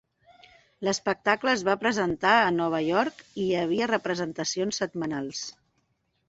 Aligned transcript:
L'espectacle 0.85 1.53
es 1.57 1.63
va 1.67 1.75
presentar 1.83 2.31
en 2.45 2.57
Nova 2.61 2.79
York 2.87 3.21
i 3.21 3.45
hi 3.51 3.61
havia 3.65 3.91
representacions 3.93 4.83
setmanalment. 4.85 5.47